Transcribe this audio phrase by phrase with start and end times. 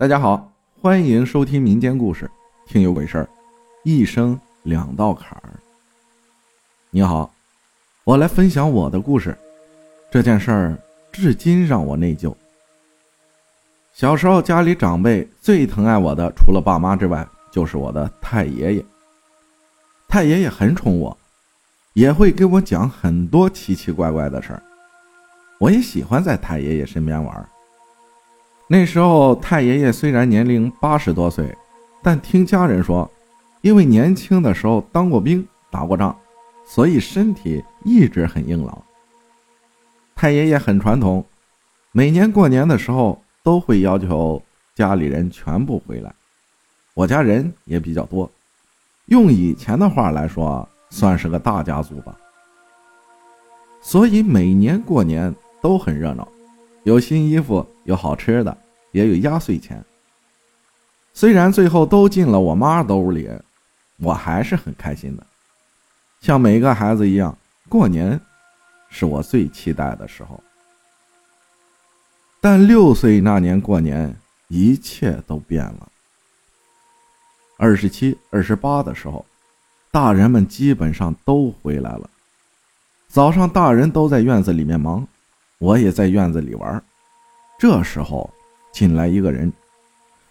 [0.00, 2.30] 大家好，欢迎收听民间故事，
[2.66, 3.28] 听有鬼事儿，
[3.84, 5.52] 一生两道坎儿。
[6.88, 7.30] 你好，
[8.04, 9.36] 我来分享我的故事。
[10.10, 10.78] 这件事儿
[11.12, 12.34] 至今让我内疚。
[13.92, 18.84] 小时候家里长辈最疼爱我的，除了爸妈之外，就是我的太爷爷。
[20.08, 21.14] 太爷爷很宠我，
[21.92, 24.62] 也会给我讲很多奇奇怪怪的事儿。
[25.58, 27.46] 我也喜欢在太爷爷身边玩儿。
[28.72, 31.52] 那时候太爷爷虽然年龄八十多岁，
[32.04, 33.10] 但听家人说，
[33.62, 36.16] 因为年轻的时候当过兵、打过仗，
[36.64, 38.80] 所以身体一直很硬朗。
[40.14, 41.24] 太爷爷很传统，
[41.90, 44.40] 每年过年的时候都会要求
[44.76, 46.14] 家里人全部回来。
[46.94, 48.30] 我家人也比较多，
[49.06, 52.16] 用以前的话来说，算是个大家族吧。
[53.82, 55.34] 所以每年过年。
[55.62, 56.26] 都很热闹，
[56.84, 58.56] 有新衣服，有好吃的，
[58.92, 59.84] 也有压岁钱。
[61.12, 63.28] 虽然最后都进了我妈兜里，
[63.98, 65.26] 我还是很开心的。
[66.20, 67.36] 像每个孩子一样，
[67.68, 68.18] 过年
[68.88, 70.40] 是我最期待的时候。
[72.40, 74.16] 但六岁那年过年，
[74.48, 75.88] 一切都变了。
[77.58, 79.26] 二十七、二十八的时候，
[79.90, 82.08] 大人们基本上都回来了。
[83.08, 85.06] 早上，大人都在院子里面忙。
[85.60, 86.82] 我也在院子里玩，
[87.58, 88.28] 这时候
[88.72, 89.52] 进来一个人，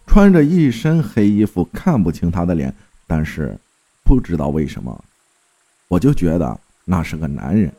[0.04, 2.74] 穿着一身黑衣服，看不清他的脸，
[3.06, 3.56] 但是
[4.04, 5.04] 不知道为什么，
[5.86, 7.72] 我就觉得那是个男人。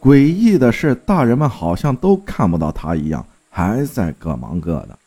[0.00, 4.98] 诡异的是，大人们好像都看不到他一样，还在各忙各的。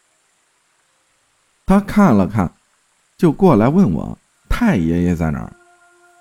[1.66, 2.52] 他看了看，
[3.18, 4.16] 就过来问我
[4.48, 5.52] ：“太爷爷在哪儿？”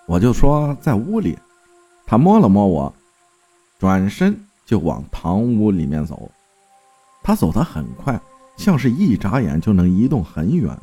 [0.08, 1.38] 我就说在屋里。
[2.06, 2.94] 他摸了摸我，
[3.78, 4.45] 转身。
[4.66, 6.30] 就往堂屋里面走，
[7.22, 8.20] 他走得很快，
[8.56, 10.76] 像是一眨眼就能移动很远。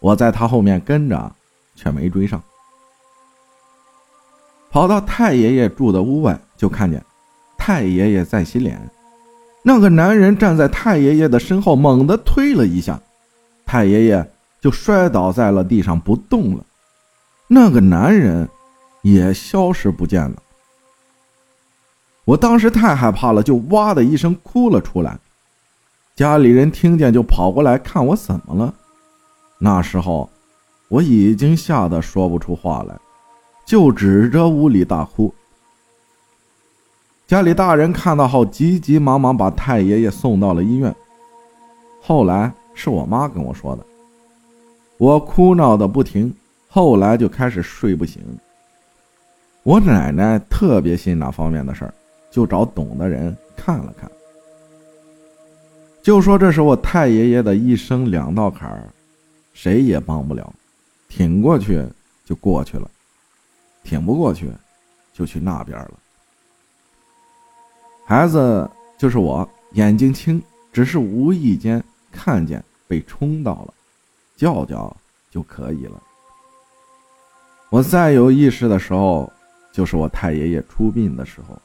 [0.00, 1.30] 我在他后面跟着，
[1.76, 2.42] 却没追上。
[4.70, 7.04] 跑到太爷爷住的屋外，就看见
[7.56, 8.80] 太爷爷在洗脸。
[9.62, 12.98] 那个男人站在太爷爷的身后，猛地推了一下，
[13.66, 16.64] 太爷爷就摔倒在了地上不动了。
[17.48, 18.48] 那个男人
[19.02, 20.42] 也消失不见了。
[22.28, 25.18] 我当时太害怕了，就哇的一声哭了出来。
[26.14, 28.74] 家里人听见就跑过来看我怎么了。
[29.56, 30.28] 那时候
[30.88, 32.94] 我已经吓得说不出话来，
[33.64, 35.32] 就指着屋里大哭。
[37.26, 40.94] 家里大人看到后，急急忙忙把太爷爷送到了医院。
[42.02, 43.86] 后来是我妈跟我说的，
[44.98, 46.30] 我哭闹的不停，
[46.68, 48.22] 后来就开始睡不醒。
[49.62, 51.94] 我奶奶特别信那方面的事儿。
[52.30, 54.10] 就找懂的人看了看，
[56.02, 58.88] 就说这是我太爷爷的一生两道坎儿，
[59.52, 60.52] 谁也帮不了，
[61.08, 61.84] 挺过去
[62.24, 62.90] 就过去了，
[63.82, 64.50] 挺不过去
[65.12, 65.92] 就去那边了。
[68.06, 73.74] 孩子就是我，眼睛青，只是无意间看见被冲到了，
[74.36, 74.96] 叫叫
[75.30, 76.02] 就可以了。
[77.70, 79.30] 我再有意识的时候，
[79.72, 81.58] 就是我太爷爷出殡的时候。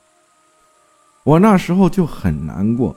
[1.24, 2.94] 我那时候就很难过，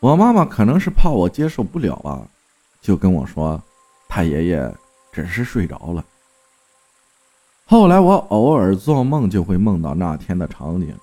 [0.00, 2.26] 我妈妈可能是怕我接受不了吧，
[2.80, 3.62] 就跟我说，
[4.08, 4.74] 太爷爷
[5.12, 6.02] 只是睡着了。
[7.66, 10.94] 后来我偶尔做梦就会梦到那天的场景，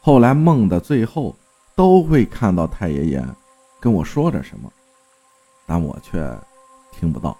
[0.00, 1.34] 后来梦的最后
[1.74, 3.24] 都会看到太爷爷
[3.80, 4.70] 跟我说着什么，
[5.66, 6.32] 但我却
[6.92, 7.36] 听不到。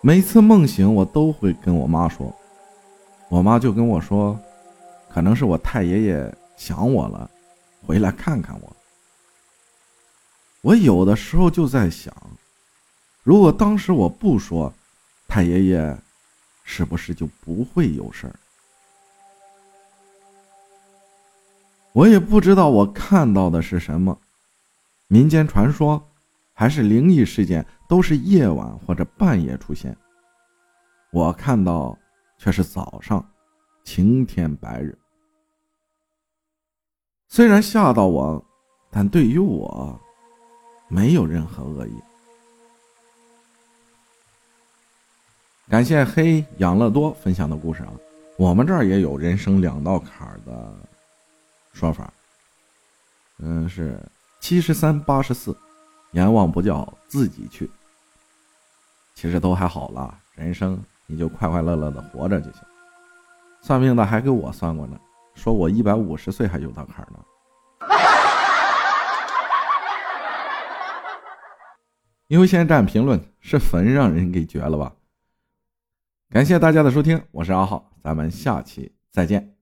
[0.00, 2.32] 每次梦醒，我都会跟我妈说，
[3.28, 4.38] 我妈就跟我说。
[5.12, 7.28] 可能是我太爷爷想我了，
[7.84, 8.76] 回来看看我。
[10.60, 12.14] 我有的时候就在想，
[13.24, 14.72] 如果当时我不说，
[15.26, 15.98] 太爷爷
[16.62, 18.34] 是不是就不会有事儿？
[21.92, 24.16] 我也不知道我看到的是什么，
[25.08, 26.00] 民间传说
[26.52, 29.96] 还是灵异事件，都是夜晚或者半夜出现。
[31.10, 31.98] 我看到
[32.38, 33.28] 却是早上。
[33.82, 34.96] 晴天白日，
[37.32, 38.44] 虽然吓到我，
[38.90, 39.96] 但对于我，
[40.88, 41.92] 没有任何恶意。
[45.68, 47.92] 感谢黑养乐多分享的故事啊，
[48.36, 50.74] 我们这儿也有人生两道坎儿的
[51.72, 52.12] 说法。
[53.38, 53.96] 嗯，是
[54.40, 55.56] 七十三八十四，
[56.10, 57.70] 阎王不叫自己去。
[59.14, 62.60] 其实都还好了，人生你就快快乐乐的活着就行。
[63.62, 64.98] 算命的还给我算过呢，
[65.34, 67.18] 说我一百五十岁还有道坎呢。
[72.28, 74.92] 因为现在站评论是坟让人给掘了吧？
[76.30, 79.56] 感谢大家的收听，我是阿浩，咱们下期再见。